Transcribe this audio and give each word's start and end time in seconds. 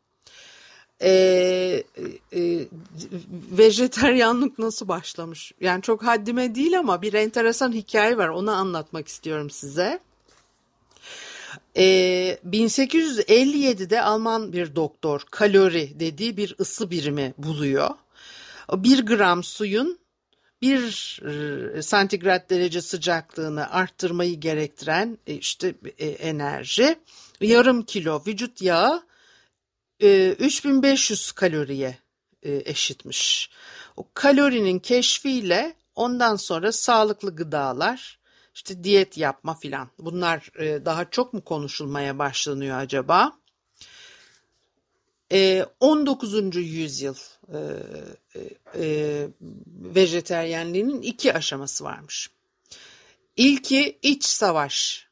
e, 1.02 1.84
e, 2.34 2.68
vejeteryanlık 3.52 4.60
nasıl 4.60 4.88
başlamış? 4.88 5.52
Yani 5.62 5.82
çok 5.82 6.04
haddime 6.04 6.56
değil 6.56 6.80
ama 6.80 7.02
bir 7.02 7.14
enteresan 7.14 7.72
hikaye 7.72 8.18
var. 8.18 8.28
Onu 8.28 8.52
anlatmak 8.52 9.08
istiyorum 9.08 9.50
size. 9.50 10.00
E, 11.78 11.84
1857'de 12.50 14.02
Alman 14.02 14.54
bir 14.54 14.76
doktor 14.76 15.22
kalori 15.32 16.00
dediği 16.00 16.38
bir 16.38 16.56
ısı 16.60 16.92
birimi 16.92 17.34
buluyor. 17.38 17.90
Bir 18.74 19.06
gram 19.06 19.44
suyun 19.44 20.00
bir 20.62 21.20
e, 21.78 21.82
santigrat 21.82 22.50
derece 22.50 22.82
sıcaklığını 22.82 23.72
arttırmayı 23.72 24.40
gerektiren 24.40 25.18
e, 25.28 25.34
işte 25.34 25.76
e, 25.98 26.08
enerji 26.08 26.96
yarım 27.42 27.84
kilo 27.84 28.24
vücut 28.28 28.62
yağı 28.62 29.07
3500 30.00 31.32
kaloriye 31.32 31.98
eşitmiş. 32.44 33.50
O 33.96 34.08
kalorinin 34.14 34.80
keşfiyle 34.80 35.76
ondan 35.96 36.36
sonra 36.36 36.72
sağlıklı 36.72 37.36
gıdalar, 37.36 38.20
işte 38.56 38.84
diyet 38.84 39.18
yapma 39.18 39.56
filan 39.56 39.90
bunlar 40.00 40.52
daha 40.60 41.10
çok 41.10 41.34
mu 41.34 41.44
konuşulmaya 41.44 42.20
başlanıyor 42.20 42.78
acaba? 42.78 43.32
19. 45.80 46.56
yüzyıl 46.56 47.16
vejeteryenliğinin 49.96 51.02
iki 51.02 51.34
aşaması 51.34 51.84
varmış. 51.84 52.30
İlki 53.36 54.00
iç 54.02 54.26
savaş 54.26 55.08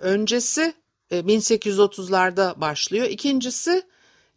öncesi 0.00 0.74
1830'larda 1.10 2.60
başlıyor. 2.60 3.06
İkincisi 3.06 3.86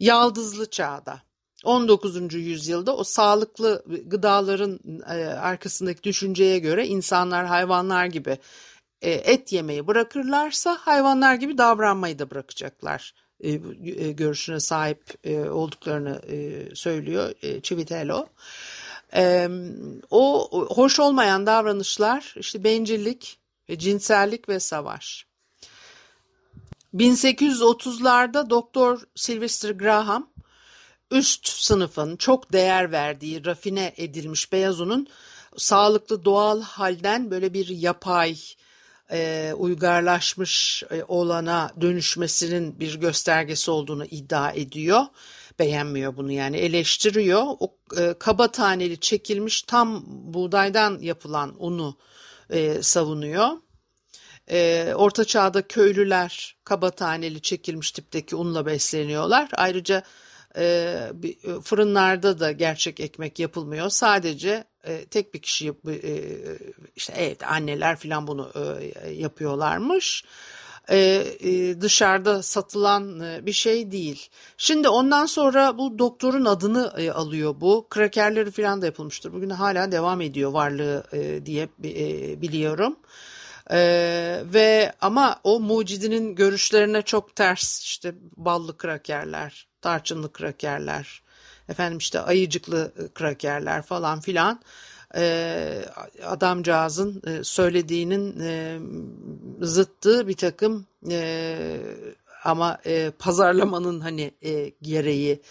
Yaldızlı 0.04 0.70
çağda 0.70 1.22
19. 1.64 2.34
yüzyılda 2.34 2.96
o 2.96 3.04
sağlıklı 3.04 3.84
gıdaların 4.06 4.80
e, 5.08 5.24
arkasındaki 5.24 6.02
düşünceye 6.02 6.58
göre 6.58 6.86
insanlar 6.86 7.46
hayvanlar 7.46 8.06
gibi 8.06 8.38
e, 9.02 9.10
et 9.10 9.52
yemeyi 9.52 9.86
bırakırlarsa 9.86 10.78
hayvanlar 10.80 11.34
gibi 11.34 11.58
davranmayı 11.58 12.18
da 12.18 12.30
bırakacaklar 12.30 13.14
e, 13.40 13.52
görüşüne 14.12 14.60
sahip 14.60 15.28
olduklarını 15.50 16.20
söylüyor 16.74 17.32
Civitello. 17.62 18.26
O 20.10 20.50
hoş 20.74 21.00
olmayan 21.00 21.46
davranışlar 21.46 22.34
işte 22.38 22.64
bencillik, 22.64 23.38
cinsellik 23.78 24.48
ve 24.48 24.60
savaş. 24.60 25.26
1830'larda 26.94 28.50
Doktor 28.50 29.00
Sylvester 29.14 29.70
Graham 29.70 30.30
üst 31.10 31.48
sınıfın 31.48 32.16
çok 32.16 32.52
değer 32.52 32.92
verdiği 32.92 33.44
rafine 33.44 33.94
edilmiş 33.96 34.52
beyaz 34.52 34.80
unun 34.80 35.06
sağlıklı 35.56 36.24
doğal 36.24 36.62
halden 36.62 37.30
böyle 37.30 37.54
bir 37.54 37.68
yapay 37.68 38.36
e, 39.10 39.52
uygarlaşmış 39.56 40.82
e, 40.90 41.04
olana 41.08 41.70
dönüşmesinin 41.80 42.80
bir 42.80 43.00
göstergesi 43.00 43.70
olduğunu 43.70 44.04
iddia 44.04 44.52
ediyor. 44.52 45.02
Beğenmiyor 45.58 46.16
bunu 46.16 46.32
yani 46.32 46.56
eleştiriyor. 46.56 47.42
O 47.60 47.74
e, 47.96 48.14
kaba 48.18 48.48
taneli 48.48 49.00
çekilmiş 49.00 49.62
tam 49.62 50.04
buğdaydan 50.06 50.98
yapılan 50.98 51.54
unu 51.58 51.96
e, 52.50 52.82
savunuyor. 52.82 53.48
E, 54.50 54.92
Orta 54.94 55.24
Çağ'da 55.24 55.62
köylüler 55.62 56.56
kaba 56.64 56.90
taneli 56.90 57.42
çekilmiş 57.42 57.90
tipteki 57.90 58.36
unla 58.36 58.66
besleniyorlar. 58.66 59.48
Ayrıca 59.54 60.02
e, 60.56 60.96
fırınlarda 61.62 62.40
da 62.40 62.52
gerçek 62.52 63.00
ekmek 63.00 63.38
yapılmıyor. 63.38 63.88
Sadece 63.88 64.64
e, 64.84 65.04
tek 65.04 65.34
bir 65.34 65.42
kişi 65.42 65.68
e, 65.68 66.12
işte 66.96 67.12
evde 67.12 67.46
anneler 67.46 67.96
falan 67.96 68.26
bunu 68.26 68.52
e, 69.02 69.10
yapıyorlarmış. 69.10 70.24
Ee, 70.88 71.24
e, 71.40 71.80
dışarıda 71.80 72.42
satılan 72.42 73.20
e, 73.20 73.46
bir 73.46 73.52
şey 73.52 73.90
değil. 73.90 74.28
Şimdi 74.56 74.88
ondan 74.88 75.26
sonra 75.26 75.78
bu 75.78 75.98
doktorun 75.98 76.44
adını 76.44 76.92
e, 76.96 77.10
alıyor 77.10 77.54
bu. 77.60 77.86
Krakerleri 77.90 78.50
falan 78.50 78.82
da 78.82 78.86
yapılmıştır. 78.86 79.32
Bugün 79.32 79.50
hala 79.50 79.92
devam 79.92 80.20
ediyor 80.20 80.52
varlığı 80.52 81.04
e, 81.12 81.46
diye 81.46 81.68
e, 81.84 82.42
biliyorum. 82.42 82.96
Ee, 83.70 84.42
ve 84.44 84.92
ama 85.00 85.40
o 85.44 85.60
mucidinin 85.60 86.34
görüşlerine 86.34 87.02
çok 87.02 87.36
ters 87.36 87.82
işte 87.82 88.14
ballı 88.36 88.76
krakerler, 88.76 89.68
tarçınlı 89.80 90.32
krakerler, 90.32 91.22
efendim 91.68 91.98
işte 91.98 92.20
ayıcıklı 92.20 92.92
krakerler 93.14 93.82
falan 93.82 94.20
filan 94.20 94.60
e, 95.16 95.84
adamcağızın 96.26 97.22
e, 97.26 97.44
söylediğinin 97.44 98.40
e, 98.40 98.78
zıttı 99.60 100.28
bir 100.28 100.36
takım 100.36 100.86
e, 101.10 101.58
ama 102.44 102.78
e, 102.86 103.10
pazarlamanın 103.18 104.00
hani 104.00 104.34
e, 104.42 104.72
gereği 104.82 105.42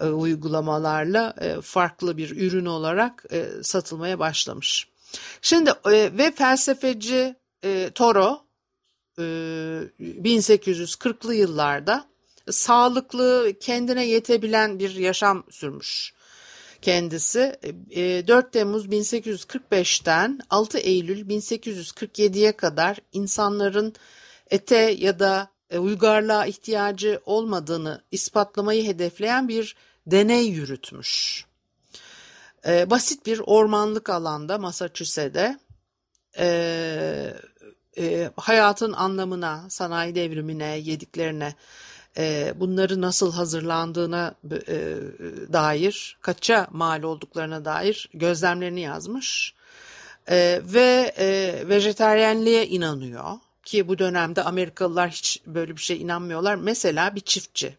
e, 0.00 0.06
uygulamalarla 0.06 1.34
e, 1.40 1.60
farklı 1.60 2.16
bir 2.16 2.30
ürün 2.36 2.66
olarak 2.66 3.24
e, 3.32 3.46
satılmaya 3.62 4.18
başlamış. 4.18 4.88
Şimdi 5.42 5.70
e, 5.70 5.92
ve 5.92 6.30
felsefeci 6.30 7.36
e, 7.64 7.90
Toro 7.94 8.44
e, 9.18 9.22
1840'lı 10.00 11.34
yıllarda 11.34 12.04
sağlıklı, 12.50 13.52
kendine 13.60 14.06
yetebilen 14.06 14.78
bir 14.78 14.94
yaşam 14.94 15.44
sürmüş 15.50 16.14
kendisi. 16.82 17.56
E, 17.90 18.28
4 18.28 18.52
Temmuz 18.52 18.86
1845'ten 18.86 20.40
6 20.50 20.78
Eylül 20.78 21.28
1847'ye 21.28 22.52
kadar 22.52 22.98
insanların 23.12 23.94
ete 24.50 24.76
ya 24.98 25.18
da 25.18 25.48
e, 25.70 25.78
uygarlığa 25.78 26.46
ihtiyacı 26.46 27.20
olmadığını 27.26 28.02
ispatlamayı 28.10 28.86
hedefleyen 28.86 29.48
bir 29.48 29.76
deney 30.06 30.46
yürütmüş. 30.46 31.44
E, 32.66 32.90
basit 32.90 33.26
bir 33.26 33.40
ormanlık 33.46 34.10
alanda 34.10 34.58
Massachusetts'te 34.58 35.58
e, 37.96 38.04
e, 38.04 38.30
hayatın 38.36 38.92
anlamına, 38.92 39.70
sanayi 39.70 40.14
devrimine, 40.14 40.78
yediklerine, 40.78 41.54
e, 42.16 42.54
bunları 42.56 43.00
nasıl 43.00 43.32
hazırlandığına 43.32 44.34
e, 44.50 44.96
dair, 45.52 46.16
kaça 46.20 46.66
mal 46.70 47.02
olduklarına 47.02 47.64
dair 47.64 48.10
gözlemlerini 48.14 48.80
yazmış. 48.80 49.54
E, 50.30 50.60
ve 50.64 51.14
e, 51.18 51.54
vejeteryenliğe 51.68 52.66
inanıyor 52.66 53.38
ki 53.64 53.88
bu 53.88 53.98
dönemde 53.98 54.42
Amerikalılar 54.42 55.10
hiç 55.10 55.42
böyle 55.46 55.76
bir 55.76 55.80
şey 55.80 56.02
inanmıyorlar. 56.02 56.54
Mesela 56.54 57.14
bir 57.14 57.20
çiftçi 57.20 57.76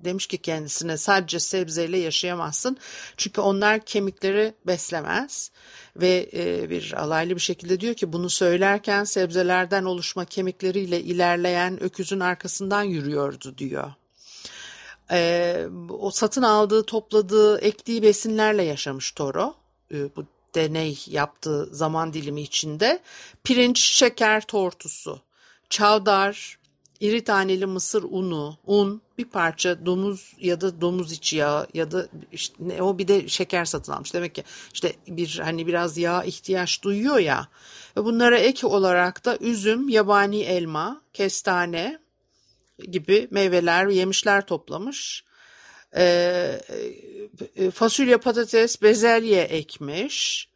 demiş 0.00 0.26
ki 0.26 0.38
kendisine 0.38 0.96
sadece 0.96 1.40
sebzeyle 1.40 1.98
yaşayamazsın. 1.98 2.76
Çünkü 3.16 3.40
onlar 3.40 3.80
kemikleri 3.80 4.54
beslemez 4.66 5.50
ve 5.96 6.30
e, 6.32 6.70
bir 6.70 6.92
alaylı 6.92 7.34
bir 7.34 7.40
şekilde 7.40 7.80
diyor 7.80 7.94
ki 7.94 8.12
bunu 8.12 8.30
söylerken 8.30 9.04
sebzelerden 9.04 9.84
oluşma 9.84 10.24
kemikleriyle 10.24 11.00
ilerleyen 11.00 11.82
öküzün 11.82 12.20
arkasından 12.20 12.82
yürüyordu 12.82 13.58
diyor. 13.58 13.92
E, 15.10 15.66
o 15.88 16.10
satın 16.10 16.42
aldığı, 16.42 16.86
topladığı, 16.86 17.58
ektiği 17.58 18.02
besinlerle 18.02 18.62
yaşamış 18.62 19.12
Toro. 19.12 19.54
E, 19.92 20.16
bu 20.16 20.24
deney 20.54 21.04
yaptığı 21.06 21.66
zaman 21.66 22.12
dilimi 22.12 22.42
içinde 22.42 23.00
pirinç 23.44 23.80
şeker 23.80 24.46
tortusu, 24.46 25.20
çavdar, 25.70 26.58
iri 27.04 27.24
taneli 27.24 27.66
mısır 27.66 28.02
unu, 28.02 28.58
un, 28.66 29.02
bir 29.18 29.24
parça 29.24 29.86
domuz 29.86 30.32
ya 30.40 30.60
da 30.60 30.80
domuz 30.80 31.12
içi 31.12 31.36
yağı 31.36 31.66
ya 31.74 31.90
da 31.90 32.08
işte 32.32 32.54
ne, 32.58 32.82
o 32.82 32.98
bir 32.98 33.08
de 33.08 33.28
şeker 33.28 33.64
satın 33.64 33.92
almış. 33.92 34.14
Demek 34.14 34.34
ki 34.34 34.44
işte 34.74 34.92
bir 35.08 35.40
hani 35.44 35.66
biraz 35.66 35.98
yağ 35.98 36.24
ihtiyaç 36.24 36.82
duyuyor 36.82 37.18
ya. 37.18 37.48
Ve 37.96 38.04
bunlara 38.04 38.38
ek 38.38 38.66
olarak 38.66 39.24
da 39.24 39.38
üzüm, 39.40 39.88
yabani 39.88 40.40
elma, 40.40 41.02
kestane 41.12 41.98
gibi 42.90 43.28
meyveler 43.30 43.88
ve 43.88 43.94
yemişler 43.94 44.46
toplamış. 44.46 45.24
Ee, 45.96 46.60
fasulye, 47.74 48.16
patates, 48.16 48.82
bezelye 48.82 49.42
ekmiş. 49.42 50.48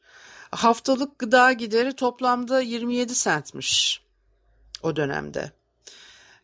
Haftalık 0.51 1.19
gıda 1.19 1.53
gideri 1.53 1.93
toplamda 1.93 2.61
27 2.61 3.15
centmiş 3.15 4.03
o 4.83 4.97
dönemde. 4.97 5.58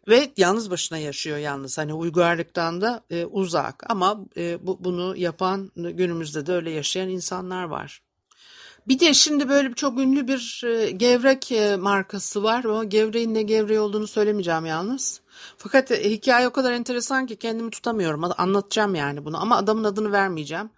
Ve 0.08 0.32
yalnız 0.36 0.70
başına 0.70 0.98
yaşıyor 0.98 1.38
yalnız 1.38 1.78
hani 1.78 1.94
uygarlıktan 1.94 2.80
da 2.80 3.04
e, 3.10 3.24
uzak 3.24 3.90
ama 3.90 4.24
e, 4.36 4.66
bu, 4.66 4.84
bunu 4.84 5.16
yapan 5.16 5.70
günümüzde 5.76 6.46
de 6.46 6.52
öyle 6.52 6.70
yaşayan 6.70 7.08
insanlar 7.08 7.64
var. 7.64 8.02
Bir 8.88 9.00
de 9.00 9.14
şimdi 9.14 9.48
böyle 9.48 9.74
çok 9.74 9.98
ünlü 9.98 10.28
bir 10.28 10.62
e, 10.66 10.90
gevrek 10.90 11.52
e, 11.52 11.76
markası 11.76 12.42
var 12.42 12.64
ama 12.64 12.84
gevreğin 12.84 13.34
ne 13.34 13.42
gevreği 13.42 13.80
olduğunu 13.80 14.06
söylemeyeceğim 14.06 14.66
yalnız. 14.66 15.20
Fakat 15.56 15.90
e, 15.90 16.10
hikaye 16.10 16.48
o 16.48 16.52
kadar 16.52 16.72
enteresan 16.72 17.26
ki 17.26 17.36
kendimi 17.36 17.70
tutamıyorum. 17.70 18.24
Anlatacağım 18.36 18.94
yani 18.94 19.24
bunu 19.24 19.42
ama 19.42 19.56
adamın 19.56 19.84
adını 19.84 20.12
vermeyeceğim. 20.12 20.70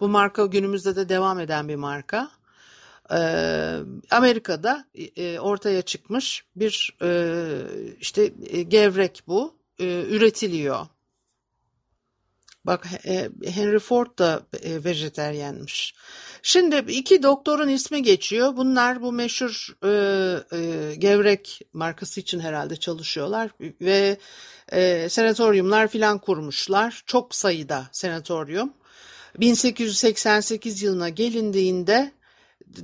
Bu 0.00 0.08
marka 0.08 0.46
günümüzde 0.46 0.96
de 0.96 1.08
devam 1.08 1.40
eden 1.40 1.68
bir 1.68 1.76
marka. 1.76 2.30
Ee, 3.12 3.78
Amerika'da 4.10 4.84
e, 5.16 5.38
ortaya 5.38 5.82
çıkmış 5.82 6.44
bir 6.56 6.96
e, 7.02 7.48
işte 8.00 8.32
e, 8.46 8.62
gevrek 8.62 9.22
bu 9.26 9.54
üretiliyor. 9.78 10.86
Bak 12.64 12.86
Henry 13.44 13.78
Ford 13.78 14.18
da 14.18 14.42
e, 14.62 14.84
vejeteryenmiş. 14.84 15.94
Şimdi 16.42 16.92
iki 16.92 17.22
doktorun 17.22 17.68
ismi 17.68 18.02
geçiyor. 18.02 18.56
Bunlar 18.56 19.02
bu 19.02 19.12
meşhur 19.12 19.76
gevrek 20.98 21.60
markası 21.72 22.20
için 22.20 22.40
herhalde 22.40 22.76
çalışıyorlar 22.76 23.50
ve 23.80 24.18
e, 24.72 25.08
senatoryumlar 25.08 25.88
filan 25.88 26.18
kurmuşlar. 26.18 27.02
Çok 27.06 27.34
sayıda 27.34 27.86
senatoryum. 27.92 28.72
1888 29.40 30.82
yılına 30.82 31.08
gelindiğinde 31.08 32.12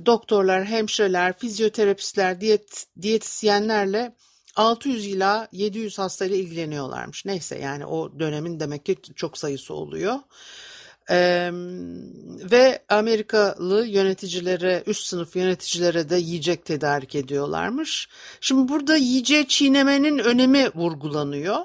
doktorlar, 0.05 0.65
hemşireler, 0.65 1.37
fizyoterapistler, 1.37 2.41
diyet, 2.41 2.85
diyetisyenlerle 3.01 4.15
600 4.55 5.07
ila 5.07 5.47
700 5.51 5.99
hastayla 5.99 6.35
ilgileniyorlarmış. 6.35 7.25
Neyse 7.25 7.59
yani 7.59 7.85
o 7.85 8.19
dönemin 8.19 8.59
demek 8.59 8.85
ki 8.85 8.97
çok 9.15 9.37
sayısı 9.37 9.73
oluyor. 9.73 10.19
Ee, 11.09 11.49
ve 12.51 12.83
Amerikalı 12.89 13.85
yöneticilere, 13.87 14.83
üst 14.87 15.05
sınıf 15.05 15.35
yöneticilere 15.35 16.09
de 16.09 16.17
yiyecek 16.17 16.65
tedarik 16.65 17.15
ediyorlarmış. 17.15 18.09
Şimdi 18.41 18.71
burada 18.71 18.95
yiyeceği 18.95 19.47
çiğnemenin 19.47 20.17
önemi 20.17 20.69
vurgulanıyor. 20.75 21.57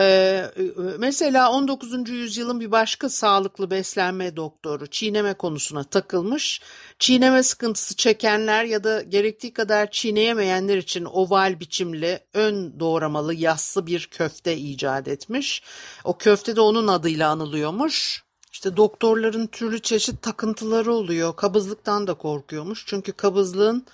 Ee, 0.00 0.50
mesela 0.98 1.52
19. 1.52 2.10
yüzyılın 2.10 2.60
bir 2.60 2.70
başka 2.70 3.08
sağlıklı 3.08 3.70
beslenme 3.70 4.36
doktoru 4.36 4.86
çiğneme 4.86 5.34
konusuna 5.34 5.84
takılmış. 5.84 6.60
Çiğneme 6.98 7.42
sıkıntısı 7.42 7.96
çekenler 7.96 8.64
ya 8.64 8.84
da 8.84 9.02
gerektiği 9.02 9.52
kadar 9.52 9.90
çiğneyemeyenler 9.90 10.76
için 10.76 11.04
oval 11.04 11.60
biçimli 11.60 12.20
ön 12.34 12.80
doğramalı 12.80 13.34
yassı 13.34 13.86
bir 13.86 14.08
köfte 14.10 14.56
icat 14.56 15.08
etmiş. 15.08 15.62
O 16.04 16.18
köfte 16.18 16.56
de 16.56 16.60
onun 16.60 16.88
adıyla 16.88 17.30
anılıyormuş. 17.30 18.24
İşte 18.52 18.76
doktorların 18.76 19.46
türlü 19.46 19.82
çeşit 19.82 20.22
takıntıları 20.22 20.92
oluyor. 20.92 21.36
Kabızlıktan 21.36 22.06
da 22.06 22.14
korkuyormuş. 22.14 22.84
Çünkü 22.86 23.12
kabızlığın 23.12 23.86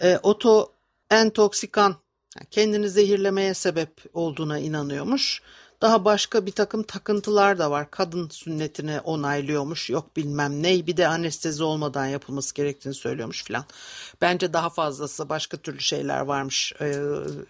e, 0.00 0.18
oto 0.22 0.72
entoksikan 1.10 1.96
kendini 2.50 2.88
zehirlemeye 2.88 3.54
sebep 3.54 3.90
olduğuna 4.14 4.58
inanıyormuş. 4.58 5.42
Daha 5.82 6.04
başka 6.04 6.46
bir 6.46 6.52
takım 6.52 6.82
takıntılar 6.82 7.58
da 7.58 7.70
var. 7.70 7.90
Kadın 7.90 8.28
sünnetini 8.28 9.00
onaylıyormuş. 9.00 9.90
Yok 9.90 10.16
bilmem 10.16 10.62
ney. 10.62 10.86
Bir 10.86 10.96
de 10.96 11.08
anestezi 11.08 11.62
olmadan 11.64 12.06
yapılması 12.06 12.54
gerektiğini 12.54 12.94
söylüyormuş 12.94 13.44
filan. 13.44 13.64
Bence 14.20 14.52
daha 14.52 14.70
fazlası 14.70 15.28
başka 15.28 15.56
türlü 15.56 15.80
şeyler 15.80 16.20
varmış 16.20 16.72
e, 16.80 16.86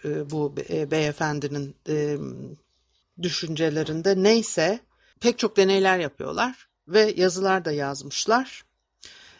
e, 0.05 0.29
bu 0.31 0.55
e, 0.69 0.91
beyefendinin 0.91 1.75
e, 1.89 2.17
düşüncelerinde. 3.21 4.23
Neyse 4.23 4.79
pek 5.19 5.39
çok 5.39 5.57
deneyler 5.57 5.99
yapıyorlar 5.99 6.67
ve 6.87 7.13
yazılar 7.17 7.65
da 7.65 7.71
yazmışlar. 7.71 8.63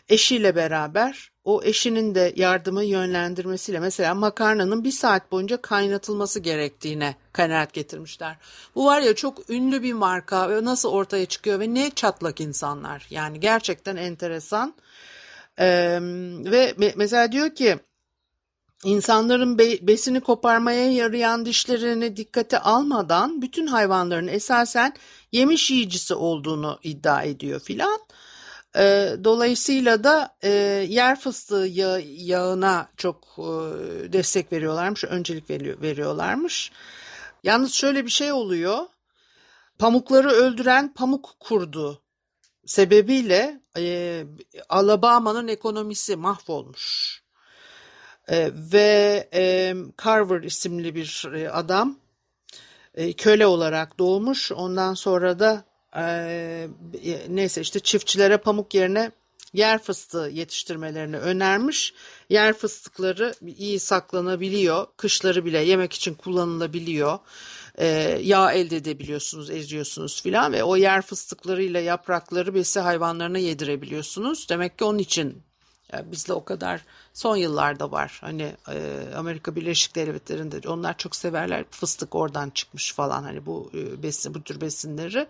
Eşiyle 0.09 0.55
beraber 0.55 1.31
o 1.43 1.63
eşinin 1.63 2.15
de 2.15 2.33
yardımı 2.35 2.83
yönlendirmesiyle 2.83 3.79
mesela 3.79 4.15
makarnanın 4.15 4.83
bir 4.83 4.91
saat 4.91 5.31
boyunca 5.31 5.61
kaynatılması 5.61 6.39
gerektiğine 6.39 7.15
kanaat 7.33 7.73
getirmişler. 7.73 8.37
Bu 8.75 8.85
var 8.85 9.01
ya 9.01 9.15
çok 9.15 9.49
ünlü 9.49 9.83
bir 9.83 9.93
marka 9.93 10.49
ve 10.49 10.63
nasıl 10.65 10.89
ortaya 10.89 11.25
çıkıyor 11.25 11.59
ve 11.59 11.73
ne 11.73 11.91
çatlak 11.91 12.41
insanlar 12.41 13.07
yani 13.09 13.39
gerçekten 13.39 13.95
enteresan. 13.95 14.73
Ee, 15.59 15.99
ve 16.51 16.73
mesela 16.95 17.31
diyor 17.31 17.55
ki 17.55 17.79
insanların 18.83 19.57
be 19.57 19.87
besini 19.87 20.21
koparmaya 20.21 20.91
yarayan 20.91 21.45
dişlerini 21.45 22.17
dikkate 22.17 22.59
almadan 22.59 23.41
bütün 23.41 23.67
hayvanların 23.67 24.27
esasen 24.27 24.93
yemiş 25.31 25.71
yiyicisi 25.71 26.13
olduğunu 26.13 26.79
iddia 26.83 27.23
ediyor 27.23 27.59
filan. 27.59 27.99
E, 28.75 29.15
dolayısıyla 29.23 30.03
da 30.03 30.37
e, 30.43 30.49
yer 30.89 31.19
fıstığı 31.19 31.67
yağı, 31.69 32.01
yağına 32.01 32.89
çok 32.97 33.23
e, 33.37 33.43
destek 34.13 34.51
veriyorlarmış, 34.51 35.03
öncelik 35.03 35.49
veriyor, 35.49 35.81
veriyorlarmış. 35.81 36.71
Yalnız 37.43 37.73
şöyle 37.73 38.05
bir 38.05 38.11
şey 38.11 38.31
oluyor. 38.31 38.77
Pamukları 39.79 40.29
öldüren 40.29 40.93
pamuk 40.93 41.35
kurdu 41.39 42.01
sebebiyle 42.65 43.61
e, 43.77 44.23
Alabama'nın 44.69 45.47
ekonomisi 45.47 46.15
mahvolmuş. 46.15 47.21
E, 48.27 48.49
ve 48.53 49.29
e, 49.33 49.75
Carver 50.03 50.43
isimli 50.43 50.95
bir 50.95 51.25
adam 51.59 51.97
e, 52.93 53.13
köle 53.13 53.45
olarak 53.47 53.99
doğmuş. 53.99 54.51
Ondan 54.51 54.93
sonra 54.93 55.39
da 55.39 55.63
e, 55.95 56.67
neyse 57.29 57.61
işte 57.61 57.79
çiftçilere 57.79 58.37
pamuk 58.37 58.73
yerine 58.73 59.11
yer 59.53 59.83
fıstığı 59.83 60.29
yetiştirmelerini 60.33 61.17
önermiş. 61.17 61.93
Yer 62.29 62.53
fıstıkları 62.53 63.33
iyi 63.57 63.79
saklanabiliyor. 63.79 64.87
Kışları 64.97 65.45
bile 65.45 65.59
yemek 65.59 65.93
için 65.93 66.13
kullanılabiliyor. 66.13 67.19
E, 67.77 67.87
yağ 68.23 68.51
elde 68.51 68.75
edebiliyorsunuz, 68.77 69.49
eziyorsunuz 69.49 70.21
filan 70.21 70.53
ve 70.53 70.63
o 70.63 70.75
yer 70.75 71.01
fıstıklarıyla 71.01 71.79
yaprakları 71.79 72.53
besi 72.53 72.79
hayvanlarına 72.79 73.37
yedirebiliyorsunuz. 73.37 74.49
Demek 74.49 74.77
ki 74.77 74.83
onun 74.83 74.97
için 74.97 75.43
yani 75.93 76.11
bizde 76.11 76.33
o 76.33 76.43
kadar 76.43 76.81
son 77.13 77.35
yıllarda 77.35 77.91
var. 77.91 78.17
Hani 78.21 78.55
e, 78.71 79.03
Amerika 79.15 79.55
Birleşik 79.55 79.95
Devletleri'nde 79.95 80.69
onlar 80.69 80.97
çok 80.97 81.15
severler. 81.15 81.65
Fıstık 81.71 82.15
oradan 82.15 82.49
çıkmış 82.49 82.93
falan 82.93 83.23
hani 83.23 83.45
bu 83.45 83.71
e, 83.73 84.03
besin 84.03 84.33
bu 84.33 84.43
tür 84.43 84.61
besinleri. 84.61 85.27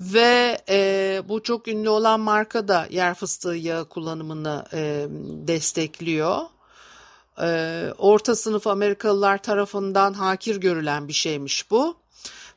Ve 0.00 0.60
e, 0.68 1.22
bu 1.28 1.42
çok 1.42 1.68
ünlü 1.68 1.88
olan 1.88 2.20
marka 2.20 2.68
da 2.68 2.86
yer 2.90 3.14
fıstığı 3.14 3.54
yağı 3.54 3.88
kullanımını 3.88 4.64
e, 4.72 5.06
destekliyor. 5.48 6.40
E, 7.42 7.88
orta 7.98 8.36
sınıf 8.36 8.66
Amerikalılar 8.66 9.42
tarafından 9.42 10.12
hakir 10.12 10.56
görülen 10.56 11.08
bir 11.08 11.12
şeymiş 11.12 11.70
bu. 11.70 11.96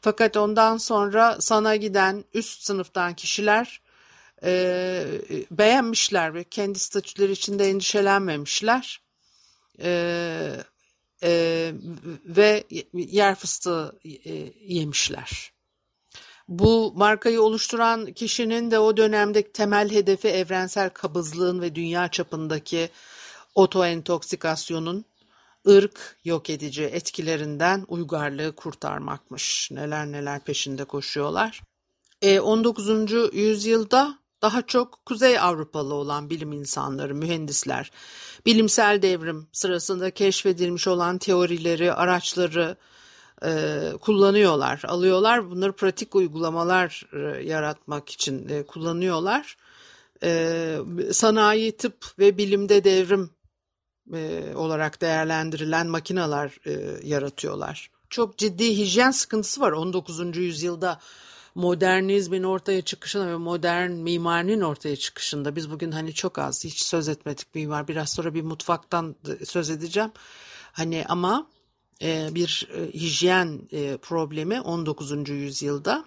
Fakat 0.01 0.37
ondan 0.37 0.77
sonra 0.77 1.37
sana 1.39 1.75
giden 1.75 2.23
üst 2.33 2.63
sınıftan 2.63 3.13
kişiler 3.13 3.82
e, 4.43 5.05
beğenmişler 5.51 6.33
ve 6.33 6.43
kendi 6.43 6.79
statüleri 6.79 7.31
içinde 7.31 7.69
endişelenmemişler. 7.69 9.01
E, 9.79 10.63
e, 11.23 11.73
ve 12.25 12.63
yer 12.93 13.35
fıstığı 13.35 13.99
e, 14.25 14.33
yemişler. 14.61 15.53
Bu 16.47 16.93
markayı 16.95 17.41
oluşturan 17.41 18.05
kişinin 18.13 18.71
de 18.71 18.79
o 18.79 18.97
dönemdeki 18.97 19.51
temel 19.51 19.91
hedefi 19.91 20.27
evrensel 20.27 20.89
kabızlığın 20.89 21.61
ve 21.61 21.75
dünya 21.75 22.07
çapındaki 22.07 22.89
otoentoksikasyonun 23.55 25.05
ırk 25.67 26.17
yok 26.23 26.49
edici 26.49 26.83
etkilerinden 26.83 27.85
uygarlığı 27.87 28.55
kurtarmakmış. 28.55 29.69
Neler 29.71 30.11
neler 30.11 30.43
peşinde 30.43 30.83
koşuyorlar. 30.85 31.61
E, 32.21 32.39
19. 32.39 33.11
yüzyılda 33.33 34.22
daha 34.43 34.61
çok 34.61 35.05
Kuzey 35.05 35.39
Avrupalı 35.39 35.93
olan 35.93 36.29
bilim 36.29 36.51
insanları, 36.51 37.15
mühendisler, 37.15 37.91
bilimsel 38.45 39.01
devrim 39.01 39.47
sırasında 39.51 40.11
keşfedilmiş 40.11 40.87
olan 40.87 41.17
teorileri, 41.17 41.93
araçları 41.93 42.77
e, 43.45 43.79
kullanıyorlar, 44.01 44.81
alıyorlar. 44.87 45.51
Bunları 45.51 45.73
pratik 45.73 46.15
uygulamalar 46.15 47.05
e, 47.13 47.43
yaratmak 47.43 48.09
için 48.09 48.49
e, 48.49 48.63
kullanıyorlar. 48.63 49.57
E, 50.23 50.77
sanayi, 51.11 51.77
tıp 51.77 52.19
ve 52.19 52.37
bilimde 52.37 52.83
devrim 52.83 53.29
e, 54.13 54.43
olarak 54.55 55.01
değerlendirilen 55.01 55.87
makineler 55.87 56.57
e, 56.65 57.07
yaratıyorlar. 57.07 57.91
Çok 58.09 58.37
ciddi 58.37 58.77
hijyen 58.77 59.11
sıkıntısı 59.11 59.61
var 59.61 59.71
19. 59.71 60.37
yüzyılda 60.37 60.99
modernizmin 61.55 62.43
ortaya 62.43 62.81
çıkışında 62.81 63.27
ve 63.27 63.37
modern 63.37 63.91
mimarinin 63.91 64.61
ortaya 64.61 64.95
çıkışında 64.95 65.55
biz 65.55 65.71
bugün 65.71 65.91
hani 65.91 66.13
çok 66.13 66.39
az 66.39 66.63
hiç 66.63 66.81
söz 66.81 67.07
etmedik 67.07 67.55
mimar 67.55 67.87
biraz 67.87 68.09
sonra 68.09 68.33
bir 68.33 68.41
mutfaktan 68.41 69.15
söz 69.45 69.69
edeceğim 69.69 70.11
hani 70.71 71.05
ama 71.09 71.47
e, 72.01 72.29
bir 72.31 72.67
e, 72.73 72.93
hijyen 72.93 73.61
e, 73.71 73.97
problemi 73.97 74.61
19. 74.61 75.29
yüzyılda 75.29 76.05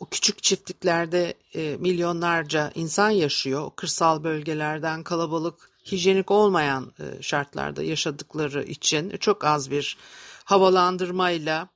o 0.00 0.06
küçük 0.06 0.42
çiftliklerde 0.42 1.34
milyonlarca 1.78 2.72
insan 2.74 3.10
yaşıyor 3.10 3.70
kırsal 3.76 4.24
bölgelerden 4.24 5.02
kalabalık 5.02 5.70
hijyenik 5.92 6.30
olmayan 6.30 6.92
şartlarda 7.20 7.82
yaşadıkları 7.82 8.64
için 8.64 9.16
çok 9.16 9.44
az 9.44 9.70
bir 9.70 9.96
havalandırmayla 10.44 11.68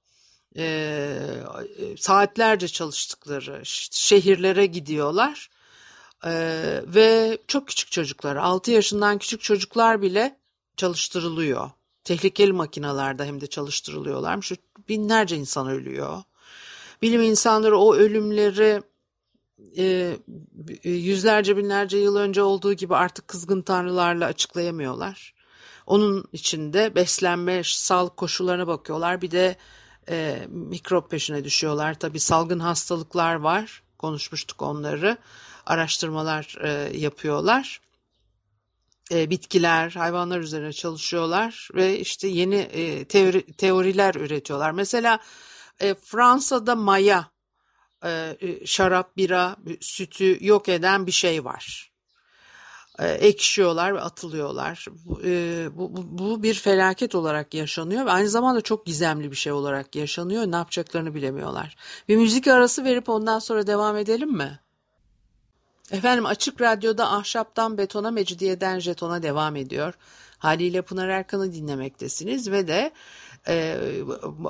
e, 0.56 0.64
e, 1.78 1.96
saatlerce 1.96 2.68
çalıştıkları 2.68 3.60
şehirlere 3.90 4.66
gidiyorlar 4.66 5.50
e, 6.24 6.32
ve 6.86 7.38
çok 7.48 7.68
küçük 7.68 7.92
çocuklar 7.92 8.36
6 8.36 8.70
yaşından 8.70 9.18
küçük 9.18 9.40
çocuklar 9.40 10.02
bile 10.02 10.36
çalıştırılıyor. 10.76 11.70
Tehlikeli 12.04 12.52
makinalarda 12.52 13.24
hem 13.24 13.40
de 13.40 13.46
çalıştırılıyorlarmış. 13.46 14.52
Binlerce 14.88 15.36
insan 15.36 15.68
ölüyor. 15.68 16.22
Bilim 17.02 17.22
insanları 17.22 17.78
o 17.78 17.94
ölümleri 17.94 18.82
e, 19.76 20.16
yüzlerce 20.84 21.56
binlerce 21.56 21.98
yıl 21.98 22.16
önce 22.16 22.42
olduğu 22.42 22.72
gibi 22.72 22.96
artık 22.96 23.28
kızgın 23.28 23.62
tanrılarla 23.62 24.26
açıklayamıyorlar. 24.26 25.34
Onun 25.86 26.24
içinde 26.32 26.94
beslenme, 26.94 27.62
sağlık 27.64 28.16
koşullarına 28.16 28.66
bakıyorlar. 28.66 29.22
Bir 29.22 29.30
de 29.30 29.56
e, 30.08 30.46
mikrop 30.48 31.10
peşine 31.10 31.44
düşüyorlar. 31.44 31.98
Tabii 31.98 32.20
salgın 32.20 32.60
hastalıklar 32.60 33.34
var. 33.34 33.82
Konuşmuştuk 33.98 34.62
onları. 34.62 35.16
Araştırmalar 35.66 36.56
e, 36.60 36.98
yapıyorlar. 36.98 37.80
E, 39.12 39.30
bitkiler, 39.30 39.90
hayvanlar 39.90 40.38
üzerine 40.40 40.72
çalışıyorlar 40.72 41.68
ve 41.74 41.98
işte 41.98 42.28
yeni 42.28 42.56
e, 42.56 43.04
teori, 43.04 43.52
teoriler 43.52 44.14
üretiyorlar. 44.14 44.70
Mesela 44.70 45.18
e, 45.80 45.94
Fransa'da 45.94 46.74
maya, 46.74 47.30
e, 48.04 48.36
e 48.40 48.66
şarap, 48.66 49.16
bira, 49.16 49.56
sütü 49.80 50.38
yok 50.40 50.68
eden 50.68 51.06
bir 51.06 51.12
şey 51.12 51.44
var. 51.44 51.89
E, 53.00 53.08
ekşiyorlar 53.08 53.94
ve 53.94 54.00
atılıyorlar. 54.00 54.86
E, 55.24 55.68
bu, 55.76 55.96
bu, 55.96 56.18
bu 56.18 56.42
bir 56.42 56.54
felaket 56.54 57.14
olarak 57.14 57.54
yaşanıyor 57.54 58.06
ve 58.06 58.10
aynı 58.10 58.28
zamanda 58.28 58.60
çok 58.60 58.86
gizemli 58.86 59.30
bir 59.30 59.36
şey 59.36 59.52
olarak 59.52 59.96
yaşanıyor. 59.96 60.46
Ne 60.46 60.56
yapacaklarını 60.56 61.14
bilemiyorlar. 61.14 61.76
Bir 62.08 62.16
müzik 62.16 62.48
arası 62.48 62.84
verip 62.84 63.08
ondan 63.08 63.38
sonra 63.38 63.66
devam 63.66 63.96
edelim 63.96 64.32
mi? 64.32 64.60
Efendim 65.90 66.26
Açık 66.26 66.60
Radyo'da 66.60 67.12
Ahşaptan 67.12 67.78
Betona, 67.78 68.10
Mecidiyeden 68.10 68.78
Jeton'a 68.78 69.22
devam 69.22 69.56
ediyor. 69.56 69.94
Haliyle 70.38 70.82
Pınar 70.82 71.08
Erkan'ı 71.08 71.52
dinlemektesiniz 71.52 72.50
ve 72.50 72.68
de 72.68 72.92
e, 73.48 73.78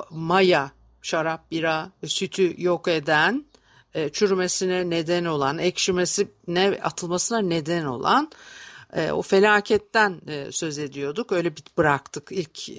maya, 0.09 0.71
şarap, 1.01 1.51
bira, 1.51 1.91
sütü 2.05 2.53
yok 2.57 2.87
eden 2.87 3.45
e, 3.93 4.09
çürümesine 4.09 4.89
neden 4.89 5.25
olan, 5.25 5.57
ekşimesine 5.57 6.79
atılmasına 6.83 7.39
neden 7.39 7.85
olan 7.85 8.31
e, 8.93 9.11
o 9.11 9.21
felaketten 9.21 10.21
e, 10.27 10.51
söz 10.51 10.77
ediyorduk. 10.77 11.31
Öyle 11.31 11.55
bit 11.55 11.77
bıraktık 11.77 12.27
ilk 12.31 12.69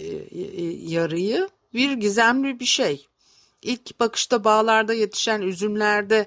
yarıyı. 0.91 1.49
Bir 1.75 1.93
gizemli 1.93 2.61
bir 2.61 2.65
şey. 2.65 3.07
İlk 3.63 4.01
bakışta 4.01 4.45
bağlarda 4.45 4.95
yetişen 4.95 5.41
üzümlerde 5.41 6.27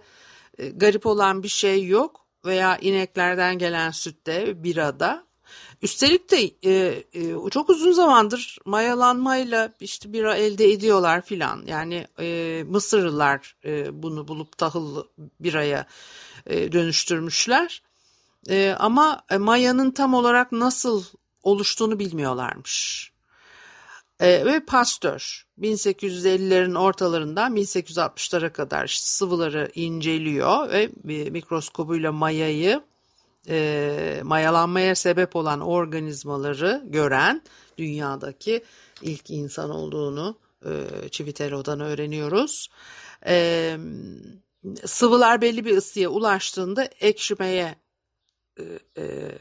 garip 0.74 1.06
olan 1.06 1.44
bir 1.44 1.48
şey 1.48 1.86
yok 1.86 2.25
veya 2.46 2.77
ineklerden 2.77 3.58
gelen 3.58 3.92
sütte, 3.92 4.63
birada 4.63 5.25
Üstelik 5.82 6.32
de 6.32 6.52
e, 6.64 7.04
e, 7.14 7.50
çok 7.52 7.70
uzun 7.70 7.92
zamandır 7.92 8.58
mayalanmayla 8.66 9.74
işte 9.80 10.14
bira 10.14 10.36
elde 10.36 10.72
ediyorlar 10.72 11.22
filan. 11.22 11.64
Yani 11.68 12.08
e, 12.20 12.64
Mısırlılar 12.68 13.56
e, 13.66 14.04
bunu 14.04 14.28
bulup 14.28 14.58
tahıl 14.58 15.04
biraya 15.40 15.88
e, 16.46 16.72
dönüştürmüşler. 16.72 17.82
E, 18.50 18.75
ama 18.80 19.22
mayanın 19.40 19.92
tam 19.92 20.14
olarak 20.14 20.52
nasıl 20.52 21.04
oluştuğunu 21.44 22.00
bilmiyorlarmış. 22.00 23.12
E, 24.20 24.46
ve 24.46 24.66
Pasteur 24.66 25.46
1850'lerin 25.62 26.78
ortalarından 26.78 27.56
1860'lara 27.56 28.54
kadar 28.54 28.88
sıvıları 28.88 29.72
inceliyor 29.75 30.70
ve 30.70 30.90
mikroskobuyla 31.30 32.12
mayayı 32.12 32.82
e, 33.50 34.22
mayalanmaya 34.24 34.96
sebep 34.96 35.36
olan 35.36 35.62
organizmaları 35.62 36.84
gören 36.86 37.42
dünyadaki 37.78 38.64
ilk 39.02 39.30
insan 39.30 39.70
olduğunu 39.70 40.38
e, 40.66 40.72
Civitero'dan 41.12 41.80
öğreniyoruz. 41.80 42.68
E, 43.28 43.78
sıvılar 44.86 45.42
belli 45.42 45.66
bir 45.66 45.78
ısıya 45.78 46.10
ulaştığında 46.10 46.90
ekşimeye 47.00 47.75
e, 48.60 48.64
e, 48.98 49.32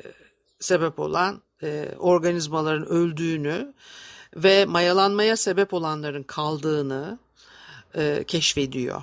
sebep 0.61 0.99
olan 0.99 1.42
e, 1.62 1.88
organizmaların 1.99 2.87
öldüğünü 2.87 3.75
ve 4.37 4.64
mayalanmaya 4.64 5.37
sebep 5.37 5.75
olanların 5.75 6.23
kaldığını 6.23 7.18
e, 7.94 8.25
keşfediyor 8.26 9.02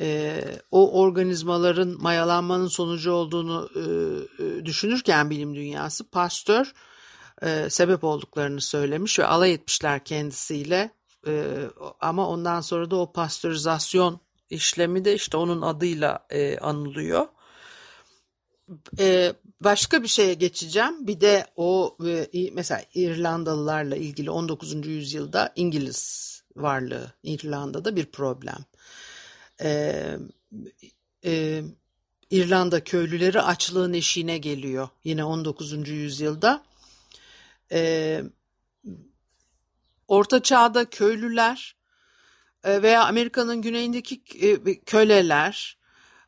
e, 0.00 0.40
o 0.70 1.00
organizmaların 1.00 1.96
mayalanmanın 2.02 2.68
sonucu 2.68 3.12
olduğunu 3.12 3.70
e, 3.74 3.80
e, 4.44 4.64
düşünürken 4.64 5.30
bilim 5.30 5.54
dünyası 5.54 6.10
Pasteur 6.10 6.72
e, 7.42 7.70
sebep 7.70 8.04
olduklarını 8.04 8.60
söylemiş 8.60 9.18
ve 9.18 9.26
alay 9.26 9.52
etmişler 9.52 10.04
kendisiyle 10.04 10.90
e, 11.26 11.44
ama 12.00 12.28
ondan 12.28 12.60
sonra 12.60 12.90
da 12.90 12.96
o 12.96 13.12
pastörizasyon 13.12 14.20
işlemi 14.50 15.04
de 15.04 15.14
işte 15.14 15.36
onun 15.36 15.62
adıyla 15.62 16.26
e, 16.30 16.58
anılıyor. 16.58 17.26
E, 18.98 19.32
başka 19.60 20.02
bir 20.02 20.08
şeye 20.08 20.34
geçeceğim. 20.34 21.06
Bir 21.06 21.20
de 21.20 21.46
o 21.56 21.96
e, 22.06 22.50
mesela 22.52 22.82
İrlandalılarla 22.94 23.96
ilgili 23.96 24.30
19. 24.30 24.86
yüzyılda 24.86 25.52
İngiliz 25.56 26.30
varlığı 26.56 27.12
İrlanda'da 27.22 27.96
bir 27.96 28.06
problem 28.06 28.64
e, 29.62 30.02
e, 31.24 31.62
İrlanda 32.30 32.84
köylüleri 32.84 33.40
açlığın 33.40 33.92
eşiğine 33.92 34.38
geliyor 34.38 34.88
yine 35.04 35.24
19. 35.24 35.88
yüzyılda. 35.88 36.62
E, 37.72 38.22
Orta 40.08 40.42
Çağ'da 40.42 40.84
köylüler 40.84 41.76
e, 42.64 42.82
veya 42.82 43.04
Amerika'nın 43.04 43.62
güneyindeki 43.62 44.22
e, 44.40 44.80
köleler 44.80 45.78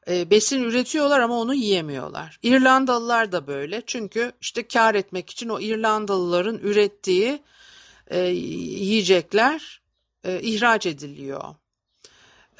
e, 0.09 0.31
besin 0.31 0.63
üretiyorlar 0.63 1.21
ama 1.21 1.41
onu 1.41 1.55
yiyemiyorlar. 1.55 2.39
İrlandalılar 2.43 3.33
da 3.33 3.47
böyle 3.47 3.83
çünkü 3.87 4.33
işte 4.41 4.69
kar 4.69 4.95
etmek 4.95 5.31
için 5.31 5.49
o 5.49 5.61
İrlandalıların 5.61 6.59
ürettiği 6.59 7.43
e, 8.07 8.21
yiyecekler 8.21 9.83
e, 10.25 10.41
ihraç 10.41 10.87
ediliyor 10.87 11.55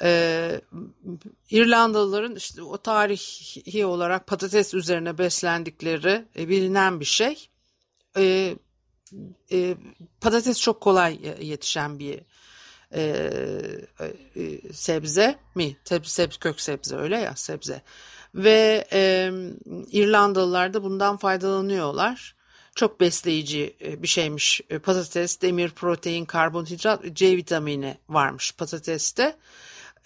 e, 0.01 0.61
İrlandalıların 1.49 2.35
işte 2.35 2.61
o 2.61 2.77
tarihi 2.77 3.85
olarak 3.85 4.27
patates 4.27 4.73
üzerine 4.73 5.17
beslendikleri 5.17 6.25
e, 6.37 6.49
bilinen 6.49 6.99
bir 6.99 7.05
şey. 7.05 7.49
E, 8.17 8.55
e, 9.51 9.75
patates 10.21 10.61
çok 10.61 10.81
kolay 10.81 11.19
yetişen 11.41 11.99
bir 11.99 12.19
e, 12.95 13.01
e, 14.35 14.73
sebze 14.73 15.35
mi? 15.55 15.77
Sebze, 15.83 16.09
sebze, 16.09 16.39
kök 16.39 16.61
sebze 16.61 16.95
öyle 16.95 17.17
ya 17.19 17.35
sebze. 17.35 17.81
Ve 18.35 18.87
e, 18.93 19.31
İrlandalılar 19.91 20.73
da 20.73 20.83
bundan 20.83 21.17
faydalanıyorlar. 21.17 22.35
Çok 22.75 22.99
besleyici 22.99 23.75
e, 23.81 24.03
bir 24.03 24.07
şeymiş 24.07 24.61
patates, 24.83 25.41
demir, 25.41 25.69
protein, 25.69 26.25
karbonhidrat, 26.25 27.01
C 27.13 27.37
vitamini 27.37 27.97
varmış 28.09 28.51
patateste 28.51 29.37